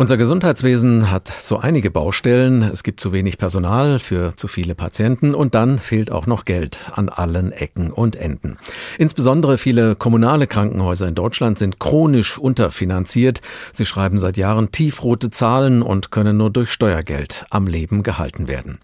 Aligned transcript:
Unser 0.00 0.16
Gesundheitswesen 0.16 1.10
hat 1.10 1.28
so 1.28 1.58
einige 1.58 1.90
Baustellen. 1.90 2.62
Es 2.62 2.82
gibt 2.82 3.00
zu 3.00 3.12
wenig 3.12 3.36
Personal 3.36 3.98
für 3.98 4.34
zu 4.34 4.48
viele 4.48 4.74
Patienten 4.74 5.34
und 5.34 5.54
dann 5.54 5.78
fehlt 5.78 6.10
auch 6.10 6.26
noch 6.26 6.46
Geld 6.46 6.90
an 6.94 7.10
allen 7.10 7.52
Ecken 7.52 7.90
und 7.90 8.16
Enden. 8.16 8.56
Insbesondere 8.96 9.58
viele 9.58 9.96
kommunale 9.96 10.46
Krankenhäuser 10.46 11.06
in 11.06 11.14
Deutschland 11.14 11.58
sind 11.58 11.80
chronisch 11.80 12.38
unterfinanziert. 12.38 13.42
Sie 13.74 13.84
schreiben 13.84 14.16
seit 14.16 14.38
Jahren 14.38 14.72
tiefrote 14.72 15.28
Zahlen 15.28 15.82
und 15.82 16.10
können 16.10 16.38
nur 16.38 16.48
durch 16.48 16.72
Steuergeld 16.72 17.44
am 17.50 17.66
Leben 17.66 18.02
gehalten 18.02 18.48
werden. 18.48 18.78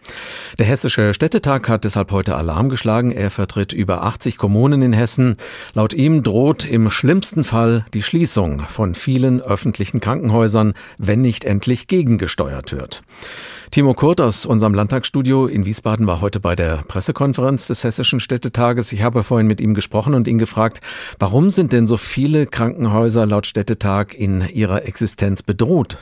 Der 0.59 0.67
Hessische 0.67 1.15
Städtetag 1.15 1.67
hat 1.71 1.85
deshalb 1.85 2.13
heute 2.13 2.37
Alarm 2.37 2.69
geschlagen. 2.69 3.11
Er 3.11 3.31
vertritt 3.31 3.73
über 3.73 4.03
80 4.03 4.37
Kommunen 4.37 4.83
in 4.83 4.93
Hessen. 4.93 5.39
Laut 5.73 5.95
ihm 5.95 6.23
droht 6.23 6.67
im 6.67 6.91
schlimmsten 6.91 7.43
Fall 7.43 7.87
die 7.95 8.03
Schließung 8.03 8.61
von 8.69 8.95
vielen 8.95 9.41
öffentlichen 9.41 10.01
Krankenhäusern 10.01 10.75
wenn 11.07 11.21
nicht 11.21 11.45
endlich 11.45 11.87
gegengesteuert 11.87 12.73
wird. 12.73 13.03
Timo 13.71 13.95
Kurt 13.95 14.21
aus 14.21 14.47
unserem 14.47 14.75
Landtagsstudio 14.75 15.47
in 15.47 15.67
Wiesbaden 15.67 16.07
war 16.07 16.21
heute 16.21 16.39
bei 16.39 16.55
der 16.55 16.85
Pressekonferenz 16.87 17.67
des 17.67 17.83
Hessischen 17.83 18.21
Städtetages. 18.21 18.93
Ich 18.93 19.03
habe 19.03 19.25
vorhin 19.25 19.47
mit 19.47 19.61
ihm 19.61 19.75
gesprochen 19.75 20.15
und 20.15 20.29
ihn 20.29 20.39
gefragt, 20.39 20.81
warum 21.19 21.51
sind 21.51 21.73
denn 21.73 21.87
so 21.87 21.97
viele 21.97 22.47
Krankenhäuser 22.47 23.27
laut 23.27 23.47
Städtetag 23.47 24.15
in 24.15 24.49
ihrer 24.49 24.85
Existenz 24.87 25.43
bedroht? 25.43 25.99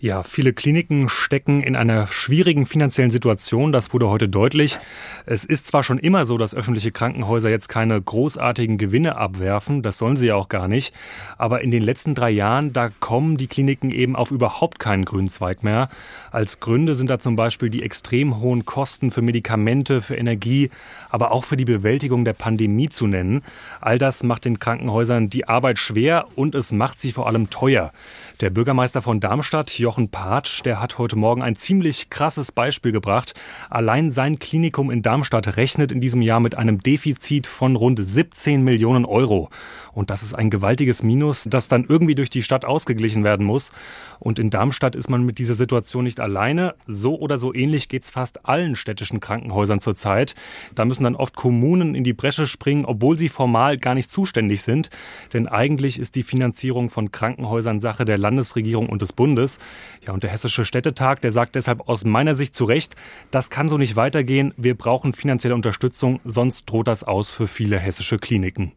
Ja, 0.00 0.22
viele 0.22 0.52
Kliniken 0.52 1.08
stecken 1.08 1.60
in 1.60 1.74
einer 1.74 2.06
schwierigen 2.06 2.66
finanziellen 2.66 3.10
Situation. 3.10 3.72
Das 3.72 3.92
wurde 3.92 4.08
heute 4.08 4.28
deutlich. 4.28 4.78
Es 5.26 5.44
ist 5.44 5.66
zwar 5.66 5.82
schon 5.82 5.98
immer 5.98 6.24
so, 6.24 6.38
dass 6.38 6.54
öffentliche 6.54 6.92
Krankenhäuser 6.92 7.50
jetzt 7.50 7.68
keine 7.68 8.00
großartigen 8.00 8.78
Gewinne 8.78 9.16
abwerfen. 9.16 9.82
Das 9.82 9.98
sollen 9.98 10.16
sie 10.16 10.28
ja 10.28 10.36
auch 10.36 10.48
gar 10.48 10.68
nicht. 10.68 10.94
Aber 11.36 11.62
in 11.62 11.72
den 11.72 11.82
letzten 11.82 12.14
drei 12.14 12.30
Jahren, 12.30 12.72
da 12.72 12.90
kommen 13.00 13.38
die 13.38 13.48
Kliniken 13.48 13.90
eben 13.90 14.14
auf 14.14 14.30
überhaupt 14.30 14.78
keinen 14.78 15.04
grünen 15.04 15.26
Zweig 15.26 15.64
mehr. 15.64 15.90
Als 16.30 16.60
Gründe 16.60 16.94
sind 16.94 17.10
da 17.10 17.18
zum 17.18 17.34
Beispiel 17.34 17.68
die 17.68 17.82
extrem 17.82 18.38
hohen 18.38 18.64
Kosten 18.64 19.10
für 19.10 19.22
Medikamente, 19.22 20.00
für 20.00 20.14
Energie, 20.14 20.70
aber 21.10 21.32
auch 21.32 21.44
für 21.44 21.56
die 21.56 21.64
Bewältigung 21.64 22.24
der 22.24 22.34
Pandemie 22.34 22.88
zu 22.88 23.08
nennen. 23.08 23.42
All 23.80 23.98
das 23.98 24.22
macht 24.22 24.44
den 24.44 24.60
Krankenhäusern 24.60 25.28
die 25.28 25.48
Arbeit 25.48 25.78
schwer 25.78 26.26
und 26.36 26.54
es 26.54 26.70
macht 26.70 27.00
sie 27.00 27.10
vor 27.10 27.26
allem 27.26 27.50
teuer. 27.50 27.92
Der 28.40 28.50
Bürgermeister 28.50 29.02
von 29.02 29.18
Darmstadt, 29.18 29.68
Jochen 29.88 30.10
Patsch, 30.10 30.60
der 30.66 30.82
hat 30.82 30.98
heute 30.98 31.16
Morgen 31.16 31.40
ein 31.40 31.56
ziemlich 31.56 32.10
krasses 32.10 32.52
Beispiel 32.52 32.92
gebracht. 32.92 33.32
Allein 33.70 34.10
sein 34.10 34.38
Klinikum 34.38 34.90
in 34.90 35.00
Darmstadt 35.00 35.56
rechnet 35.56 35.92
in 35.92 36.02
diesem 36.02 36.20
Jahr 36.20 36.40
mit 36.40 36.56
einem 36.56 36.78
Defizit 36.78 37.46
von 37.46 37.74
rund 37.74 37.98
17 37.98 38.62
Millionen 38.62 39.06
Euro. 39.06 39.48
Und 39.94 40.10
das 40.10 40.22
ist 40.22 40.34
ein 40.34 40.50
gewaltiges 40.50 41.02
Minus, 41.02 41.44
das 41.50 41.68
dann 41.68 41.86
irgendwie 41.88 42.14
durch 42.14 42.28
die 42.28 42.42
Stadt 42.42 42.66
ausgeglichen 42.66 43.24
werden 43.24 43.46
muss. 43.46 43.72
Und 44.20 44.38
in 44.38 44.50
Darmstadt 44.50 44.94
ist 44.94 45.08
man 45.08 45.24
mit 45.24 45.38
dieser 45.38 45.54
Situation 45.54 46.04
nicht 46.04 46.20
alleine. 46.20 46.74
So 46.86 47.18
oder 47.18 47.38
so 47.38 47.54
ähnlich 47.54 47.88
geht 47.88 48.04
es 48.04 48.10
fast 48.10 48.46
allen 48.46 48.76
städtischen 48.76 49.20
Krankenhäusern 49.20 49.80
zurzeit. 49.80 50.34
Da 50.74 50.84
müssen 50.84 51.04
dann 51.04 51.16
oft 51.16 51.34
Kommunen 51.34 51.94
in 51.94 52.04
die 52.04 52.12
Bresche 52.12 52.46
springen, 52.46 52.84
obwohl 52.84 53.18
sie 53.18 53.28
formal 53.28 53.76
gar 53.78 53.94
nicht 53.94 54.10
zuständig 54.10 54.62
sind. 54.62 54.90
Denn 55.32 55.48
eigentlich 55.48 55.98
ist 55.98 56.14
die 56.14 56.22
Finanzierung 56.22 56.90
von 56.90 57.10
Krankenhäusern 57.10 57.80
Sache 57.80 58.04
der 58.04 58.18
Landesregierung 58.18 58.88
und 58.88 59.02
des 59.02 59.12
Bundes. 59.12 59.58
Ja, 60.06 60.12
und 60.12 60.22
der 60.22 60.30
Hessische 60.30 60.64
Städtetag, 60.64 61.20
der 61.20 61.32
sagt 61.32 61.54
deshalb 61.54 61.88
aus 61.88 62.04
meiner 62.04 62.34
Sicht 62.34 62.54
zu 62.54 62.64
Recht, 62.64 62.94
das 63.30 63.50
kann 63.50 63.68
so 63.68 63.78
nicht 63.78 63.96
weitergehen. 63.96 64.54
Wir 64.56 64.76
brauchen 64.76 65.12
finanzielle 65.12 65.54
Unterstützung, 65.54 66.20
sonst 66.24 66.66
droht 66.66 66.88
das 66.88 67.04
aus 67.04 67.30
für 67.30 67.46
viele 67.46 67.78
hessische 67.78 68.18
Kliniken. 68.18 68.72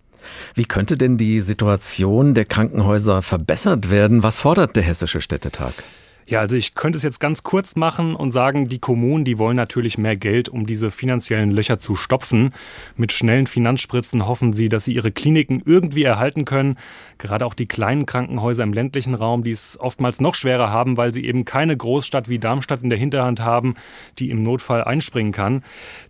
Wie 0.53 0.65
könnte 0.65 0.97
denn 0.97 1.17
die 1.17 1.39
Situation 1.39 2.33
der 2.33 2.45
Krankenhäuser 2.45 3.21
verbessert 3.21 3.89
werden? 3.89 4.23
Was 4.23 4.37
fordert 4.37 4.75
der 4.75 4.83
Hessische 4.83 5.21
Städtetag? 5.21 5.73
Ja, 6.31 6.39
also 6.39 6.55
ich 6.55 6.75
könnte 6.75 6.95
es 6.95 7.03
jetzt 7.03 7.19
ganz 7.19 7.43
kurz 7.43 7.75
machen 7.75 8.15
und 8.15 8.31
sagen, 8.31 8.69
die 8.69 8.79
Kommunen, 8.79 9.25
die 9.25 9.37
wollen 9.37 9.57
natürlich 9.57 9.97
mehr 9.97 10.15
Geld, 10.15 10.47
um 10.47 10.65
diese 10.65 10.89
finanziellen 10.89 11.51
Löcher 11.51 11.77
zu 11.77 11.97
stopfen. 11.97 12.53
Mit 12.95 13.11
schnellen 13.11 13.47
Finanzspritzen 13.47 14.25
hoffen 14.25 14.53
sie, 14.53 14.69
dass 14.69 14.85
sie 14.85 14.93
ihre 14.93 15.11
Kliniken 15.11 15.61
irgendwie 15.65 16.03
erhalten 16.03 16.45
können. 16.45 16.77
Gerade 17.17 17.45
auch 17.45 17.53
die 17.53 17.65
kleinen 17.65 18.05
Krankenhäuser 18.05 18.63
im 18.63 18.71
ländlichen 18.71 19.13
Raum, 19.13 19.43
die 19.43 19.51
es 19.51 19.77
oftmals 19.77 20.21
noch 20.21 20.35
schwerer 20.35 20.69
haben, 20.69 20.95
weil 20.95 21.11
sie 21.11 21.25
eben 21.25 21.43
keine 21.43 21.75
Großstadt 21.75 22.29
wie 22.29 22.39
Darmstadt 22.39 22.81
in 22.81 22.89
der 22.89 22.97
Hinterhand 22.97 23.41
haben, 23.41 23.75
die 24.17 24.29
im 24.29 24.41
Notfall 24.41 24.85
einspringen 24.85 25.33
kann. 25.33 25.63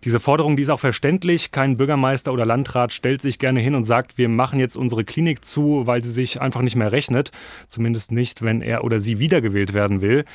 Diese 0.04 0.20
Forderung, 0.20 0.56
die 0.56 0.62
ist 0.62 0.70
auch 0.70 0.80
verständlich. 0.80 1.50
Kein 1.50 1.78
Bürgermeister 1.78 2.32
oder 2.32 2.46
Landrat 2.46 2.94
stellt 2.94 3.24
sich 3.24 3.40
gerne 3.40 3.60
hin 3.60 3.74
und 3.74 3.86
sagt, 3.86 4.20
wir 4.20 4.30
machen 4.30 4.60
jetzt 4.60 4.78
unsere 4.78 5.04
Klinik 5.04 5.44
zu, 5.44 5.88
weil 5.88 6.04
sie 6.04 6.12
sich 6.12 6.40
einfach 6.40 6.62
nicht 6.62 6.76
mehr 6.76 6.92
rechnet. 6.92 7.32
Zumindest 7.68 8.12
nicht, 8.12 8.44
wenn 8.44 8.62
er 8.62 8.84
oder 8.84 9.00
sie 9.00 9.18
wiedergewählt 9.18 9.74
werden 9.74 10.02
will 10.02 10.11
will. 10.12 10.26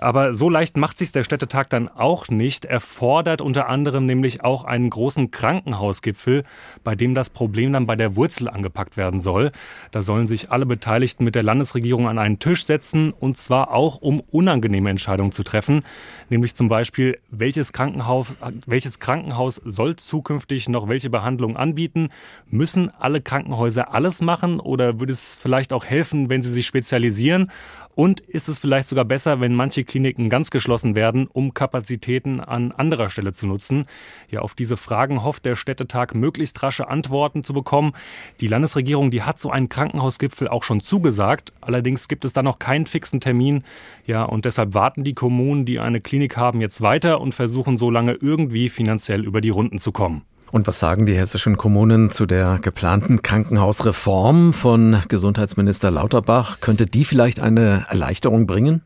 Aber 0.00 0.32
so 0.32 0.48
leicht 0.48 0.76
macht 0.76 0.96
sich 0.96 1.10
der 1.10 1.24
Städtetag 1.24 1.68
dann 1.70 1.88
auch 1.88 2.28
nicht. 2.28 2.64
Er 2.64 2.80
fordert 2.80 3.40
unter 3.40 3.68
anderem 3.68 4.06
nämlich 4.06 4.44
auch 4.44 4.64
einen 4.64 4.90
großen 4.90 5.32
Krankenhausgipfel, 5.32 6.44
bei 6.84 6.94
dem 6.94 7.14
das 7.14 7.30
Problem 7.30 7.72
dann 7.72 7.86
bei 7.86 7.96
der 7.96 8.14
Wurzel 8.14 8.48
angepackt 8.48 8.96
werden 8.96 9.18
soll. 9.18 9.50
Da 9.90 10.00
sollen 10.00 10.28
sich 10.28 10.52
alle 10.52 10.66
Beteiligten 10.66 11.24
mit 11.24 11.34
der 11.34 11.42
Landesregierung 11.42 12.08
an 12.08 12.18
einen 12.18 12.38
Tisch 12.38 12.64
setzen 12.64 13.12
und 13.12 13.38
zwar 13.38 13.72
auch 13.72 13.96
um 13.96 14.22
unangenehme 14.30 14.88
Entscheidungen 14.88 15.32
zu 15.32 15.42
treffen, 15.42 15.82
nämlich 16.30 16.54
zum 16.54 16.68
Beispiel, 16.68 17.18
welches 17.30 17.72
Krankenhaus, 17.72 18.28
welches 18.66 19.00
Krankenhaus 19.00 19.56
soll 19.64 19.96
zukünftig 19.96 20.68
noch 20.68 20.88
welche 20.88 21.10
Behandlung 21.10 21.56
anbieten? 21.56 22.10
Müssen 22.48 22.92
alle 23.00 23.20
Krankenhäuser 23.20 23.92
alles 23.92 24.20
machen 24.20 24.60
oder 24.60 25.00
würde 25.00 25.12
es 25.12 25.36
vielleicht 25.40 25.72
auch 25.72 25.84
helfen, 25.84 26.28
wenn 26.28 26.42
sie 26.42 26.52
sich 26.52 26.66
spezialisieren? 26.66 27.50
Und 27.98 28.20
ist 28.20 28.48
es 28.48 28.60
vielleicht 28.60 28.86
sogar 28.86 29.04
besser, 29.08 29.40
wenn 29.40 29.54
manche 29.54 29.84
Kliniken 29.84 30.28
ganz 30.28 30.50
geschlossen 30.50 30.94
werden, 30.94 31.26
um 31.26 31.54
Kapazitäten 31.54 32.40
an 32.40 32.70
anderer 32.72 33.10
Stelle 33.10 33.32
zu 33.32 33.46
nutzen? 33.46 33.86
Ja, 34.30 34.40
auf 34.40 34.54
diese 34.54 34.76
Fragen 34.76 35.24
hofft 35.24 35.44
der 35.44 35.56
Städtetag 35.56 36.14
möglichst 36.14 36.62
rasche 36.62 36.88
Antworten 36.88 37.42
zu 37.42 37.52
bekommen. 37.52 37.92
Die 38.40 38.46
Landesregierung, 38.46 39.10
die 39.10 39.22
hat 39.22 39.40
so 39.40 39.50
einen 39.50 39.68
Krankenhausgipfel 39.68 40.46
auch 40.46 40.62
schon 40.62 40.80
zugesagt. 40.80 41.52
Allerdings 41.60 42.06
gibt 42.08 42.24
es 42.24 42.32
da 42.32 42.42
noch 42.42 42.58
keinen 42.58 42.86
fixen 42.86 43.20
Termin. 43.20 43.64
Ja, 44.06 44.22
und 44.22 44.44
deshalb 44.44 44.74
warten 44.74 45.02
die 45.02 45.14
Kommunen, 45.14 45.64
die 45.64 45.80
eine 45.80 46.00
Klinik 46.00 46.36
haben, 46.36 46.60
jetzt 46.60 46.80
weiter 46.80 47.20
und 47.20 47.34
versuchen 47.34 47.76
so 47.76 47.90
lange 47.90 48.12
irgendwie 48.12 48.68
finanziell 48.68 49.24
über 49.24 49.40
die 49.40 49.50
Runden 49.50 49.78
zu 49.78 49.90
kommen. 49.90 50.22
Und 50.50 50.66
was 50.66 50.78
sagen 50.78 51.06
die 51.06 51.14
hessischen 51.14 51.56
Kommunen 51.56 52.10
zu 52.10 52.24
der 52.24 52.58
geplanten 52.60 53.22
Krankenhausreform 53.22 54.52
von 54.52 55.02
Gesundheitsminister 55.08 55.90
Lauterbach? 55.90 56.60
Könnte 56.60 56.86
die 56.86 57.04
vielleicht 57.04 57.40
eine 57.40 57.86
Erleichterung 57.88 58.46
bringen? 58.46 58.82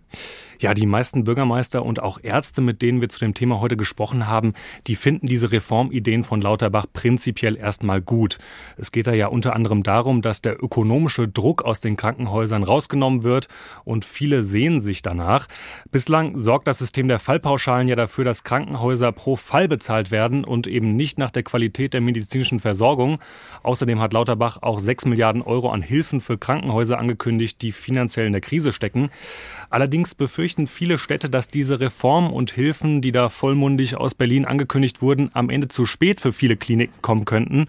Ja, 0.62 0.74
die 0.74 0.86
meisten 0.86 1.24
Bürgermeister 1.24 1.84
und 1.84 2.00
auch 2.00 2.20
Ärzte, 2.22 2.60
mit 2.60 2.82
denen 2.82 3.00
wir 3.00 3.08
zu 3.08 3.18
dem 3.18 3.34
Thema 3.34 3.58
heute 3.58 3.76
gesprochen 3.76 4.28
haben, 4.28 4.52
die 4.86 4.94
finden 4.94 5.26
diese 5.26 5.50
Reformideen 5.50 6.22
von 6.22 6.40
Lauterbach 6.40 6.86
prinzipiell 6.92 7.56
erstmal 7.56 8.00
gut. 8.00 8.38
Es 8.76 8.92
geht 8.92 9.08
da 9.08 9.12
ja 9.12 9.26
unter 9.26 9.56
anderem 9.56 9.82
darum, 9.82 10.22
dass 10.22 10.40
der 10.40 10.62
ökonomische 10.62 11.26
Druck 11.26 11.62
aus 11.62 11.80
den 11.80 11.96
Krankenhäusern 11.96 12.62
rausgenommen 12.62 13.24
wird 13.24 13.48
und 13.82 14.04
viele 14.04 14.44
sehen 14.44 14.80
sich 14.80 15.02
danach. 15.02 15.48
Bislang 15.90 16.36
sorgt 16.36 16.68
das 16.68 16.78
System 16.78 17.08
der 17.08 17.18
Fallpauschalen 17.18 17.88
ja 17.88 17.96
dafür, 17.96 18.24
dass 18.24 18.44
Krankenhäuser 18.44 19.10
pro 19.10 19.34
Fall 19.34 19.66
bezahlt 19.66 20.12
werden 20.12 20.44
und 20.44 20.68
eben 20.68 20.94
nicht 20.94 21.18
nach 21.18 21.32
der 21.32 21.42
Qualität 21.42 21.92
der 21.92 22.00
medizinischen 22.00 22.60
Versorgung. 22.60 23.18
Außerdem 23.64 24.00
hat 24.00 24.12
Lauterbach 24.12 24.58
auch 24.62 24.78
6 24.78 25.06
Milliarden 25.06 25.42
Euro 25.42 25.70
an 25.70 25.82
Hilfen 25.82 26.20
für 26.20 26.38
Krankenhäuser 26.38 27.00
angekündigt, 27.00 27.60
die 27.62 27.72
finanziell 27.72 28.26
in 28.26 28.32
der 28.32 28.40
Krise 28.40 28.72
stecken. 28.72 29.10
Allerdings 29.70 30.14
befürchten 30.52 30.66
viele 30.66 30.98
Städte, 30.98 31.30
dass 31.30 31.48
diese 31.48 31.80
Reformen 31.80 32.30
und 32.30 32.50
Hilfen, 32.50 33.00
die 33.00 33.10
da 33.10 33.30
vollmundig 33.30 33.96
aus 33.96 34.14
Berlin 34.14 34.44
angekündigt 34.44 35.00
wurden, 35.00 35.30
am 35.32 35.48
Ende 35.48 35.68
zu 35.68 35.86
spät 35.86 36.20
für 36.20 36.34
viele 36.34 36.58
Kliniken 36.58 37.00
kommen 37.00 37.24
könnten. 37.24 37.68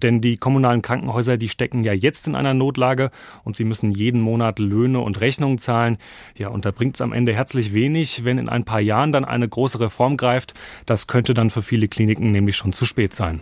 Denn 0.00 0.20
die 0.20 0.36
kommunalen 0.36 0.80
Krankenhäuser, 0.80 1.38
die 1.38 1.48
stecken 1.48 1.82
ja 1.82 1.92
jetzt 1.92 2.28
in 2.28 2.36
einer 2.36 2.54
Notlage 2.54 3.10
und 3.42 3.56
sie 3.56 3.64
müssen 3.64 3.90
jeden 3.90 4.20
Monat 4.20 4.60
Löhne 4.60 5.00
und 5.00 5.20
Rechnungen 5.20 5.58
zahlen. 5.58 5.98
Ja, 6.36 6.48
und 6.50 6.64
da 6.64 6.70
bringt 6.70 6.94
es 6.94 7.00
am 7.00 7.12
Ende 7.12 7.32
herzlich 7.32 7.74
wenig, 7.74 8.22
wenn 8.24 8.38
in 8.38 8.48
ein 8.48 8.64
paar 8.64 8.80
Jahren 8.80 9.10
dann 9.10 9.24
eine 9.24 9.48
große 9.48 9.80
Reform 9.80 10.16
greift. 10.16 10.54
Das 10.86 11.08
könnte 11.08 11.34
dann 11.34 11.50
für 11.50 11.62
viele 11.62 11.88
Kliniken 11.88 12.30
nämlich 12.30 12.54
schon 12.54 12.72
zu 12.72 12.84
spät 12.84 13.12
sein. 13.12 13.40